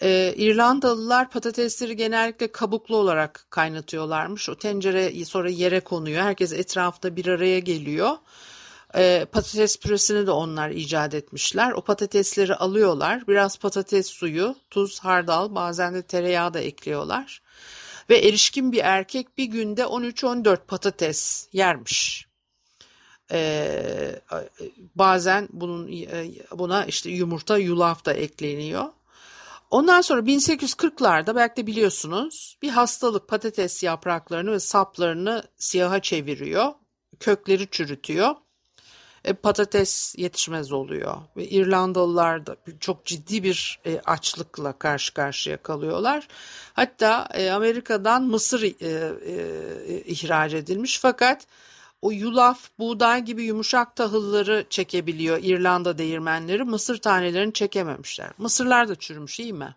Ee, 0.02 0.34
İrlandalılar 0.36 1.30
patatesleri 1.30 1.96
genellikle 1.96 2.52
kabuklu 2.52 2.96
olarak 2.96 3.46
kaynatıyorlarmış. 3.50 4.48
O 4.48 4.54
tencere 4.54 5.24
sonra 5.24 5.50
yere 5.50 5.80
konuyor. 5.80 6.22
Herkes 6.22 6.52
etrafta 6.52 7.16
bir 7.16 7.26
araya 7.26 7.58
geliyor. 7.58 8.16
Ee, 8.94 9.26
patates 9.32 9.78
püresini 9.78 10.26
de 10.26 10.30
onlar 10.30 10.70
icat 10.70 11.14
etmişler. 11.14 11.72
O 11.72 11.80
patatesleri 11.80 12.54
alıyorlar. 12.54 13.26
Biraz 13.28 13.58
patates 13.58 14.06
suyu, 14.06 14.56
tuz, 14.70 15.00
hardal, 15.00 15.54
bazen 15.54 15.94
de 15.94 16.02
tereyağı 16.02 16.54
da 16.54 16.60
ekliyorlar. 16.60 17.42
Ve 18.10 18.18
erişkin 18.18 18.72
bir 18.72 18.80
erkek 18.84 19.38
bir 19.38 19.44
günde 19.44 19.82
13-14 19.82 20.56
patates 20.66 21.48
yermiş. 21.52 22.28
Ee, 23.32 24.20
bazen 24.94 25.48
bunun 25.52 25.90
buna 26.52 26.84
işte 26.84 27.10
yumurta, 27.10 27.58
yulaf 27.58 28.04
da 28.04 28.12
ekleniyor. 28.12 28.84
Ondan 29.70 30.00
sonra 30.00 30.20
1840'larda 30.20 31.36
belki 31.36 31.56
de 31.56 31.66
biliyorsunuz 31.66 32.58
bir 32.62 32.68
hastalık 32.68 33.28
patates 33.28 33.82
yapraklarını 33.82 34.52
ve 34.52 34.60
saplarını 34.60 35.42
siyaha 35.56 36.00
çeviriyor. 36.00 36.72
Kökleri 37.20 37.70
çürütüyor. 37.70 38.34
E, 39.24 39.32
patates 39.32 40.14
yetişmez 40.18 40.72
oluyor. 40.72 41.16
Ve 41.36 41.48
İrlandalılar 41.48 42.46
da 42.46 42.56
çok 42.80 43.04
ciddi 43.04 43.42
bir 43.42 43.80
e, 43.86 44.00
açlıkla 44.04 44.78
karşı 44.78 45.14
karşıya 45.14 45.62
kalıyorlar. 45.62 46.28
Hatta 46.72 47.28
e, 47.34 47.50
Amerika'dan 47.50 48.22
mısır 48.22 48.62
e, 48.62 48.68
e, 48.70 50.02
ihraç 50.02 50.54
edilmiş 50.54 50.98
fakat 50.98 51.46
o 52.02 52.10
yulaf, 52.10 52.68
buğday 52.78 53.24
gibi 53.24 53.44
yumuşak 53.44 53.96
tahılları 53.96 54.66
çekebiliyor 54.70 55.38
İrlanda 55.42 55.98
değirmenleri. 55.98 56.64
Mısır 56.64 56.98
tanelerini 56.98 57.52
çekememişler. 57.52 58.30
Mısırlar 58.38 58.88
da 58.88 58.94
çürümüş 58.94 59.40
iyi 59.40 59.52
mi? 59.52 59.76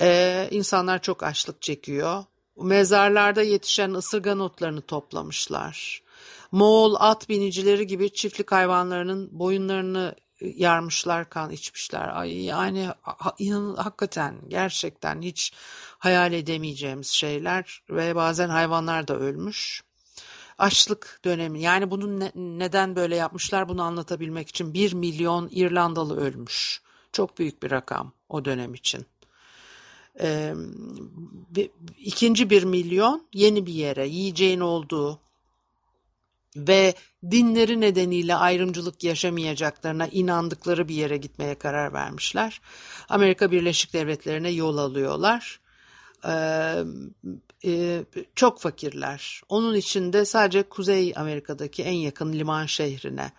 Ee, 0.00 0.48
insanlar 0.50 1.02
çok 1.02 1.22
açlık 1.22 1.62
çekiyor. 1.62 2.24
Mezarlarda 2.56 3.42
yetişen 3.42 3.90
ısırgan 3.90 4.40
otlarını 4.40 4.80
toplamışlar. 4.80 6.02
Moğol 6.52 6.96
at 6.98 7.28
binicileri 7.28 7.86
gibi 7.86 8.12
çiftlik 8.12 8.52
hayvanlarının 8.52 9.28
boyunlarını 9.32 10.14
yarmışlar, 10.40 11.30
kan 11.30 11.50
içmişler. 11.50 12.20
Ay 12.20 12.44
yani 12.44 12.88
ha, 13.02 13.34
inan, 13.38 13.74
hakikaten 13.74 14.34
gerçekten 14.48 15.22
hiç 15.22 15.52
hayal 15.98 16.32
edemeyeceğimiz 16.32 17.08
şeyler 17.08 17.82
ve 17.90 18.14
bazen 18.14 18.48
hayvanlar 18.48 19.08
da 19.08 19.16
ölmüş 19.16 19.82
açlık 20.60 21.20
dönemi 21.24 21.60
yani 21.60 21.90
bunu 21.90 22.20
ne, 22.20 22.32
neden 22.34 22.96
böyle 22.96 23.16
yapmışlar 23.16 23.68
bunu 23.68 23.82
anlatabilmek 23.82 24.48
için 24.48 24.74
1 24.74 24.92
milyon 24.92 25.48
İrlandalı 25.52 26.20
ölmüş. 26.20 26.82
Çok 27.12 27.38
büyük 27.38 27.62
bir 27.62 27.70
rakam 27.70 28.12
o 28.28 28.44
dönem 28.44 28.74
için. 28.74 29.06
Ee, 30.20 30.54
ikinci 31.98 32.50
bir 32.50 32.62
milyon 32.62 33.26
yeni 33.32 33.66
bir 33.66 33.72
yere 33.72 34.06
yiyeceğin 34.06 34.60
olduğu 34.60 35.20
ve 36.56 36.94
dinleri 37.30 37.80
nedeniyle 37.80 38.34
ayrımcılık 38.34 39.04
yaşamayacaklarına 39.04 40.06
inandıkları 40.06 40.88
bir 40.88 40.94
yere 40.94 41.16
gitmeye 41.16 41.54
karar 41.54 41.92
vermişler. 41.92 42.60
Amerika 43.08 43.52
Birleşik 43.52 43.92
Devletleri'ne 43.92 44.50
yol 44.50 44.78
alıyorlar. 44.78 45.60
E, 47.64 48.04
çok 48.34 48.60
fakirler. 48.60 49.40
Onun 49.48 49.74
içinde 49.74 50.24
sadece 50.24 50.62
Kuzey 50.62 51.12
Amerika'daki 51.16 51.82
en 51.82 51.92
yakın 51.94 52.32
liman 52.32 52.66
şehrine 52.66 53.32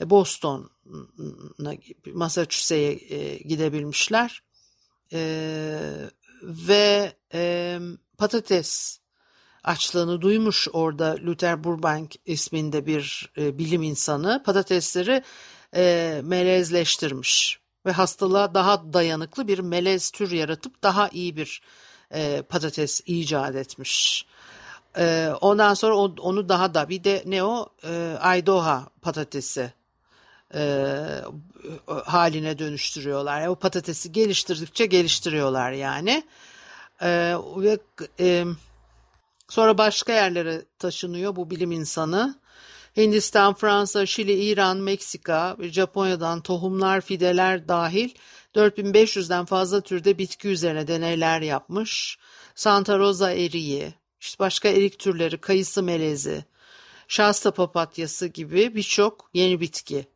e, 0.00 0.10
Boston'a 0.10 1.74
Massachusetts'e 2.14 2.76
e, 2.76 3.38
gidebilmişler. 3.38 4.42
E, 5.12 5.20
ve 6.42 7.12
e, 7.34 7.78
patates 8.18 8.98
açlığını 9.64 10.20
duymuş 10.20 10.68
orada 10.72 11.16
Luther 11.26 11.64
Burbank 11.64 12.14
isminde 12.26 12.86
bir 12.86 13.32
e, 13.38 13.58
bilim 13.58 13.82
insanı 13.82 14.42
patatesleri 14.44 15.22
e, 15.76 16.20
melezleştirmiş 16.24 17.60
ve 17.86 17.92
hastalığa 17.92 18.54
daha 18.54 18.92
dayanıklı 18.92 19.48
bir 19.48 19.58
melez 19.58 20.10
tür 20.10 20.30
yaratıp 20.30 20.82
daha 20.82 21.08
iyi 21.08 21.36
bir 21.36 21.62
e, 22.12 22.42
patates 22.42 23.00
icat 23.06 23.56
etmiş. 23.56 24.26
E, 24.98 25.32
ondan 25.40 25.74
sonra 25.74 25.96
o, 25.96 26.14
onu 26.18 26.48
daha 26.48 26.74
da 26.74 26.88
bir 26.88 27.04
de 27.04 27.22
ne 27.26 27.44
o 27.44 27.68
e, 27.84 28.16
Aydoha 28.20 28.88
patatesi 29.02 29.72
e, 30.54 30.96
haline 32.04 32.58
dönüştürüyorlar. 32.58 33.40
Yani 33.40 33.50
o 33.50 33.54
patatesi 33.54 34.12
geliştirdikçe 34.12 34.86
geliştiriyorlar 34.86 35.72
yani. 35.72 36.24
E, 37.00 37.34
ve 37.56 37.78
e, 38.20 38.44
sonra 39.48 39.78
başka 39.78 40.12
yerlere 40.12 40.62
taşınıyor 40.78 41.36
bu 41.36 41.50
bilim 41.50 41.72
insanı. 41.72 42.42
Hindistan, 42.96 43.54
Fransa, 43.54 44.06
Şili, 44.06 44.32
İran, 44.32 44.76
Meksika 44.76 45.56
Japonya'dan 45.60 46.40
tohumlar, 46.40 47.00
fideler 47.00 47.68
dahil 47.68 48.10
4500'den 48.54 49.44
fazla 49.44 49.80
türde 49.80 50.18
bitki 50.18 50.48
üzerine 50.48 50.86
deneyler 50.86 51.40
yapmış. 51.40 52.18
Santa 52.54 52.98
Rosa 52.98 53.32
eriği, 53.32 53.94
işte 54.20 54.38
başka 54.38 54.68
erik 54.68 54.98
türleri, 54.98 55.38
kayısı 55.38 55.82
melezi, 55.82 56.44
şasta 57.08 57.50
papatyası 57.50 58.26
gibi 58.26 58.74
birçok 58.74 59.30
yeni 59.34 59.60
bitki 59.60 60.06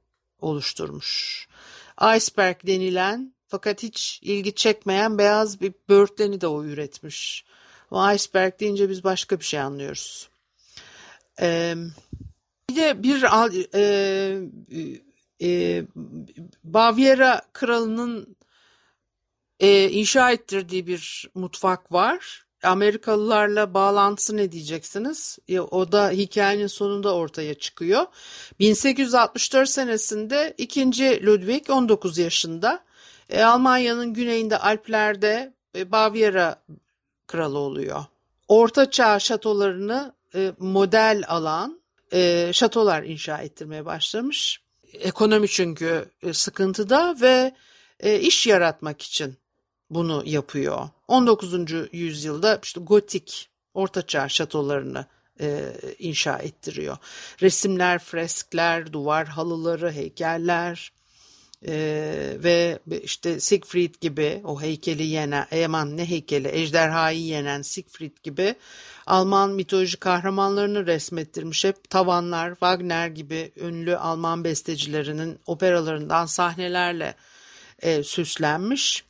oluşturmuş. 0.40 1.48
Iceberg 2.16 2.56
denilen 2.66 3.34
fakat 3.48 3.82
hiç 3.82 4.20
ilgi 4.22 4.54
çekmeyen 4.54 5.18
beyaz 5.18 5.60
bir 5.60 5.74
böğürtleni 5.88 6.40
de 6.40 6.46
o 6.46 6.64
üretmiş. 6.64 7.44
O 7.90 8.12
iceberg 8.12 8.60
deyince 8.60 8.88
biz 8.88 9.04
başka 9.04 9.40
bir 9.40 9.44
şey 9.44 9.60
anlıyoruz. 9.60 10.28
Ee, 11.40 11.74
bir 12.70 12.76
de 12.76 13.02
bir 13.02 13.22
e, 13.74 13.82
e, 15.42 15.82
Baviera 16.64 17.42
kralının 17.52 18.36
e, 19.60 19.90
inşa 19.90 20.30
ettirdiği 20.30 20.86
bir 20.86 21.30
mutfak 21.34 21.92
var. 21.92 22.46
Amerikalılarla 22.62 23.74
bağlantısı 23.74 24.36
ne 24.36 24.52
diyeceksiniz? 24.52 25.38
E, 25.48 25.60
o 25.60 25.92
da 25.92 26.10
hikayenin 26.10 26.66
sonunda 26.66 27.14
ortaya 27.14 27.54
çıkıyor. 27.54 28.06
1864 28.60 29.68
senesinde 29.68 30.54
2. 30.58 31.26
Ludwig 31.26 31.70
19 31.70 32.18
yaşında 32.18 32.84
e, 33.30 33.42
Almanya'nın 33.42 34.14
güneyinde 34.14 34.58
Alplerde 34.58 35.54
e, 35.76 35.92
Baviera 35.92 36.62
kralı 37.26 37.58
oluyor. 37.58 38.04
Orta 38.48 38.90
çağ 38.90 39.18
şatolarını 39.18 40.14
e, 40.34 40.52
model 40.58 41.24
alan 41.28 41.80
e, 42.12 42.50
şatolar 42.52 43.02
inşa 43.02 43.38
ettirmeye 43.38 43.84
başlamış. 43.84 44.65
Ekonomi 44.92 45.48
çünkü 45.48 46.10
e, 46.22 46.32
sıkıntıda 46.32 47.16
ve 47.20 47.54
e, 48.00 48.20
iş 48.20 48.46
yaratmak 48.46 49.02
için 49.02 49.36
bunu 49.90 50.22
yapıyor. 50.26 50.88
19. 51.08 51.54
yüzyılda 51.92 52.58
işte 52.62 52.80
gotik 52.80 53.48
ortaçağ 53.74 54.28
şatolarını 54.28 55.06
e, 55.40 55.72
inşa 55.98 56.38
ettiriyor. 56.38 56.96
Resimler, 57.42 57.98
freskler, 57.98 58.92
duvar 58.92 59.26
halıları, 59.26 59.92
heykeller 59.92 60.92
e, 61.68 62.36
ve 62.44 62.78
işte 63.02 63.40
Siegfried 63.40 63.94
gibi 64.00 64.40
o 64.44 64.62
heykeli 64.62 65.02
yenen, 65.02 65.46
Eman 65.50 65.96
ne 65.96 66.10
heykeli, 66.10 66.48
ejderhayı 66.48 67.20
yenen 67.20 67.62
Siegfried 67.62 68.16
gibi 68.22 68.54
Alman 69.06 69.50
mitoloji 69.50 69.96
kahramanlarını 69.96 70.86
resmettirmiş. 70.86 71.64
Hep 71.64 71.90
tavanlar, 71.90 72.50
Wagner 72.50 73.08
gibi 73.08 73.52
ünlü 73.56 73.96
Alman 73.96 74.44
bestecilerinin 74.44 75.38
operalarından 75.46 76.26
sahnelerle 76.26 77.14
e, 77.78 78.02
süslenmiş. 78.02 79.04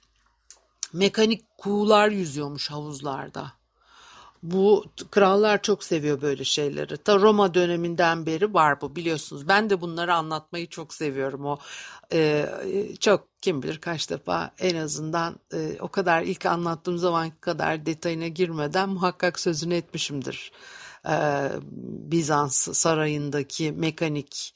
Mekanik 0.92 1.58
kuğular 1.58 2.08
yüzüyormuş 2.08 2.70
havuzlarda. 2.70 3.52
Bu 4.42 4.84
krallar 5.10 5.62
çok 5.62 5.84
seviyor 5.84 6.20
böyle 6.22 6.44
şeyleri. 6.44 6.96
Ta 6.96 7.18
Roma 7.18 7.54
döneminden 7.54 8.26
beri 8.26 8.54
var 8.54 8.80
bu 8.80 8.96
biliyorsunuz. 8.96 9.48
Ben 9.48 9.70
de 9.70 9.80
bunları 9.80 10.14
anlatmayı 10.14 10.68
çok 10.68 10.94
seviyorum. 10.94 11.46
O 11.46 11.58
e, 12.12 12.46
çok 13.00 13.28
kim 13.42 13.62
bilir 13.62 13.78
kaç 13.78 14.10
defa 14.10 14.50
en 14.58 14.76
azından 14.76 15.36
e, 15.52 15.76
o 15.80 15.88
kadar 15.88 16.22
ilk 16.22 16.46
anlattığım 16.46 16.98
zaman 16.98 17.32
kadar 17.40 17.86
detayına 17.86 18.28
girmeden 18.28 18.88
muhakkak 18.88 19.40
sözünü 19.40 19.74
etmişimdir. 19.74 20.52
E, 21.08 21.50
Bizans 22.10 22.68
sarayındaki 22.72 23.72
mekanik 23.72 24.54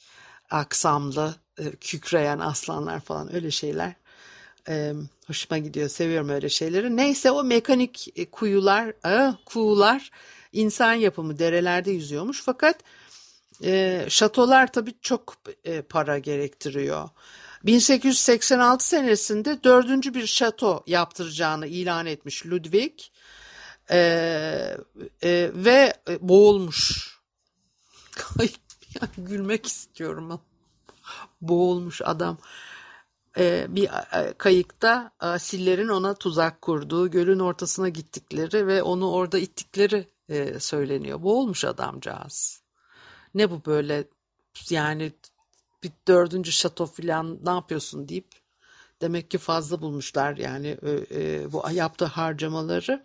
aksamlı 0.51 1.35
e, 1.59 1.71
kükreyen 1.71 2.39
aslanlar 2.39 3.01
falan 3.01 3.35
öyle 3.35 3.51
şeyler 3.51 3.95
e, 4.69 4.93
hoşuma 5.31 5.59
gidiyor. 5.59 5.89
Seviyorum 5.89 6.29
öyle 6.29 6.49
şeyleri. 6.49 6.97
Neyse 6.97 7.31
o 7.31 7.45
mekanik 7.45 8.09
e, 8.17 8.31
kuyular, 8.31 8.89
e, 9.07 9.35
kuğular 9.47 10.11
insan 10.53 10.93
yapımı 10.93 11.39
derelerde 11.39 11.91
yüzüyormuş. 11.91 12.43
Fakat 12.43 12.77
e, 13.65 14.05
şatolar 14.09 14.73
tabii 14.73 14.95
çok 15.01 15.37
e, 15.65 15.83
para 15.83 16.19
gerektiriyor. 16.19 17.09
1886 17.65 18.89
senesinde 18.89 19.65
dördüncü 19.65 20.15
bir 20.15 20.27
şato 20.27 20.83
yaptıracağını 20.87 21.67
ilan 21.67 22.07
etmiş 22.07 22.47
Ludwig 22.47 22.93
e, 23.91 23.99
e, 25.23 25.51
ve 25.55 25.95
boğulmuş. 26.21 27.11
Gülmek 29.19 29.67
istiyorum 29.67 30.41
boğulmuş 31.41 32.03
adam 32.05 32.39
e, 32.39 32.70
bir 33.69 33.85
e, 33.85 34.33
kayıkta 34.39 35.11
asillerin 35.21 35.89
ona 35.89 36.15
tuzak 36.15 36.63
kurduğu, 36.63 37.11
gölün 37.11 37.39
ortasına 37.39 37.89
gittikleri 37.89 38.67
ve 38.67 38.83
onu 38.83 39.11
orada 39.11 39.39
ittikleri 39.39 40.09
e, 40.29 40.61
söyleniyor. 40.61 41.23
Boğulmuş 41.23 41.65
adamcağız. 41.65 42.63
Ne 43.35 43.51
bu 43.51 43.65
böyle 43.67 44.05
yani 44.71 45.13
bir 45.83 45.93
dördüncü 46.09 46.53
şato 46.53 46.87
filan 46.87 47.39
ne 47.45 47.51
yapıyorsun 47.51 48.09
deyip 48.09 48.29
demek 49.01 49.31
ki 49.31 49.39
fazla 49.39 49.83
bulmuşlar 49.83 50.37
yani 50.37 50.79
e, 51.15 51.53
bu 51.53 51.65
yaptığı 51.73 52.05
harcamaları. 52.05 53.05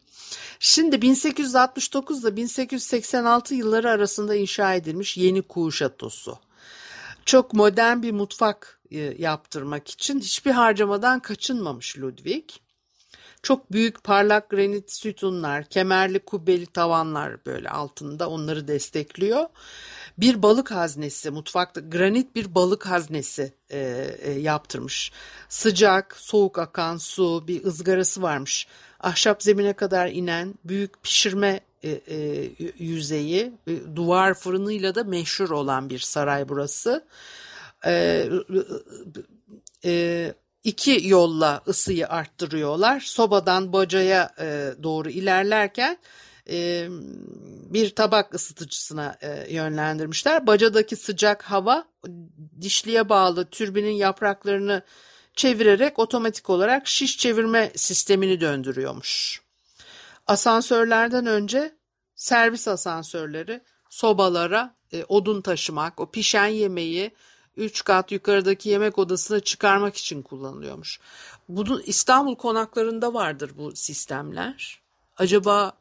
Şimdi 0.59 1.01
1869 1.01 2.23
ile 2.23 2.35
1886 2.35 3.55
yılları 3.55 3.89
arasında 3.89 4.35
inşa 4.35 4.73
edilmiş 4.73 5.17
Yeni 5.17 5.41
Kuğu 5.41 5.71
Şatosu. 5.71 6.39
Çok 7.25 7.53
modern 7.53 8.01
bir 8.01 8.11
mutfak 8.11 8.74
yaptırmak 9.17 9.89
için 9.89 10.19
hiçbir 10.19 10.51
harcamadan 10.51 11.19
kaçınmamış 11.19 11.99
Ludwig. 11.99 12.49
Çok 13.43 13.71
büyük 13.71 14.03
parlak 14.03 14.49
granit 14.49 14.91
sütunlar, 14.91 15.65
kemerli 15.65 16.19
kubbeli 16.19 16.65
tavanlar 16.65 17.45
böyle 17.45 17.69
altında 17.69 18.29
onları 18.29 18.67
destekliyor. 18.67 19.45
Bir 20.17 20.41
balık 20.41 20.71
haznesi, 20.71 21.31
mutfakta 21.31 21.81
granit 21.81 22.35
bir 22.35 22.55
balık 22.55 22.85
haznesi 22.85 23.53
e, 23.69 23.79
e, 24.19 24.31
yaptırmış. 24.31 25.11
Sıcak, 25.49 26.15
soğuk 26.17 26.59
akan 26.59 26.97
su, 26.97 27.47
bir 27.47 27.65
ızgarası 27.65 28.21
varmış. 28.21 28.67
Ahşap 28.99 29.43
zemine 29.43 29.73
kadar 29.73 30.07
inen 30.07 30.53
büyük 30.63 31.03
pişirme 31.03 31.59
e, 31.83 31.89
e, 31.89 32.51
yüzeyi, 32.77 33.53
e, 33.67 33.95
duvar 33.95 34.33
fırınıyla 34.33 34.95
da 34.95 35.03
meşhur 35.03 35.49
olan 35.49 35.89
bir 35.89 35.99
saray 35.99 36.49
burası. 36.49 37.05
E, 37.85 38.29
e, 39.85 40.33
iki 40.63 41.01
yolla 41.07 41.61
ısıyı 41.67 42.07
arttırıyorlar. 42.07 42.99
Sobadan 42.99 43.73
bacaya 43.73 44.33
e, 44.39 44.73
doğru 44.83 45.09
ilerlerken 45.09 45.97
e, 46.49 46.87
bir 47.69 47.95
tabak 47.95 48.35
ısıtıcısına 48.35 49.17
e, 49.21 49.53
yönlendirmişler. 49.53 50.47
Bacadaki 50.47 50.95
sıcak 50.95 51.43
hava 51.43 51.85
dişliye 52.61 53.09
bağlı 53.09 53.45
türbinin 53.45 53.91
yapraklarını 53.91 54.81
çevirerek 55.35 55.99
otomatik 55.99 56.49
olarak 56.49 56.87
şiş 56.87 57.17
çevirme 57.17 57.71
sistemini 57.75 58.41
döndürüyormuş. 58.41 59.41
Asansörlerden 60.27 61.25
önce 61.25 61.75
servis 62.15 62.67
asansörleri 62.67 63.61
sobalara 63.89 64.75
e, 64.91 65.03
odun 65.03 65.41
taşımak, 65.41 65.99
o 65.99 66.11
pişen 66.11 66.47
yemeği 66.47 67.11
üç 67.57 67.83
kat 67.83 68.11
yukarıdaki 68.11 68.69
yemek 68.69 68.97
odasına 68.97 69.39
çıkarmak 69.39 69.95
için 69.95 70.21
kullanılıyormuş. 70.21 70.99
Bunun 71.49 71.81
İstanbul 71.85 72.35
konaklarında 72.35 73.13
vardır 73.13 73.51
bu 73.57 73.75
sistemler. 73.75 74.81
Acaba 75.17 75.73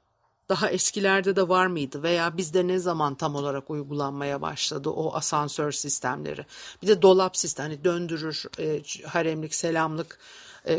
daha 0.48 0.70
eskilerde 0.70 1.37
de 1.37 1.48
var 1.48 1.66
mıydı 1.66 2.02
veya 2.02 2.37
bizde 2.37 2.66
ne 2.66 2.78
zaman 2.78 3.14
tam 3.14 3.34
olarak 3.34 3.70
uygulanmaya 3.70 4.42
başladı 4.42 4.90
o 4.90 5.14
asansör 5.14 5.72
sistemleri? 5.72 6.46
Bir 6.82 6.87
de 6.87 7.02
dolap 7.02 7.37
sistemi 7.37 7.68
hani 7.68 7.84
döndürür 7.84 8.42
e, 8.58 8.82
haremlik 9.06 9.54
selamlık 9.54 10.18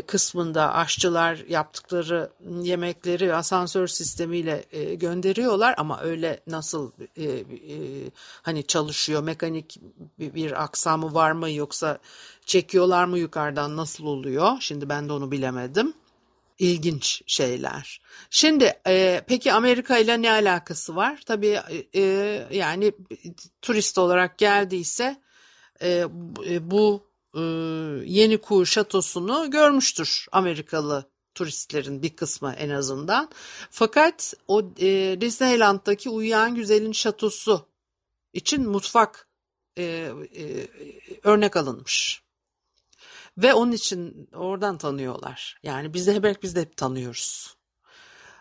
kısmında 0.06 0.74
aşçılar 0.74 1.44
yaptıkları 1.48 2.30
yemekleri 2.62 3.34
asansör 3.34 3.86
sistemiyle 3.86 4.64
e, 4.72 4.94
gönderiyorlar 4.94 5.74
ama 5.78 6.00
öyle 6.00 6.40
nasıl 6.46 6.92
e, 7.16 7.24
e, 7.24 7.44
hani 8.42 8.66
çalışıyor 8.66 9.22
mekanik 9.22 9.80
bir 10.18 10.62
aksamı 10.62 11.14
var 11.14 11.32
mı 11.32 11.50
yoksa 11.50 11.98
çekiyorlar 12.46 13.04
mı 13.04 13.18
yukarıdan 13.18 13.76
nasıl 13.76 14.06
oluyor? 14.06 14.52
Şimdi 14.60 14.88
ben 14.88 15.08
de 15.08 15.12
onu 15.12 15.30
bilemedim 15.30 15.94
ilginç 16.58 17.22
şeyler. 17.26 18.00
Şimdi 18.30 18.72
e, 18.86 19.22
peki 19.26 19.52
Amerika 19.52 19.98
ile 19.98 20.22
ne 20.22 20.30
alakası 20.30 20.96
var? 20.96 21.20
Tabii 21.26 21.60
e, 21.94 22.02
yani 22.50 22.92
turist 23.62 23.98
olarak 23.98 24.38
geldiyse 24.38 25.16
e, 25.82 26.04
bu 26.70 27.05
e, 27.36 27.40
Yeni 28.06 28.38
Kuğu 28.38 28.66
şatosunu 28.66 29.50
görmüştür 29.50 30.26
Amerikalı 30.32 31.10
turistlerin 31.34 32.02
bir 32.02 32.16
kısmı 32.16 32.52
en 32.52 32.70
azından. 32.70 33.30
Fakat 33.70 34.34
o 34.48 34.62
e, 34.80 35.20
Disneyland'daki 35.20 36.10
Uyuyan 36.10 36.54
Güzel'in 36.54 36.92
şatosu 36.92 37.68
için 38.32 38.68
mutfak 38.68 39.28
e, 39.78 40.12
e, 40.36 40.68
örnek 41.22 41.56
alınmış. 41.56 42.22
Ve 43.38 43.54
onun 43.54 43.72
için 43.72 44.28
oradan 44.34 44.78
tanıyorlar. 44.78 45.58
Yani 45.62 45.94
biz 45.94 46.06
de 46.06 46.22
belki 46.22 46.42
biz 46.42 46.56
de 46.56 46.60
hep 46.60 46.76
tanıyoruz. 46.76 47.56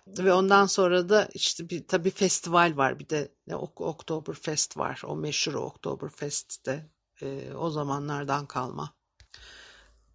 Ve 0.07 0.33
ondan 0.33 0.65
sonra 0.65 1.09
da 1.09 1.29
işte 1.33 1.69
bir 1.69 1.87
tabii 1.87 2.09
festival 2.09 2.77
var. 2.77 2.99
Bir 2.99 3.09
de 3.09 3.31
ne 3.47 3.55
Oktoberfest 3.55 4.77
var. 4.77 5.01
O 5.05 5.15
meşhur 5.15 5.53
Oktoberfest'te 5.53 6.89
e, 7.21 7.53
o 7.53 7.69
zamanlardan 7.69 8.45
kalma. 8.45 8.93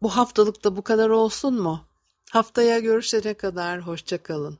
Bu 0.02 0.16
haftalık 0.16 0.64
da 0.64 0.76
bu 0.76 0.82
kadar 0.82 1.08
olsun 1.08 1.62
mu? 1.62 1.84
Haftaya 2.30 2.78
görüşene 2.78 3.34
kadar 3.34 3.80
hoşça 3.80 4.22
kalın. 4.22 4.58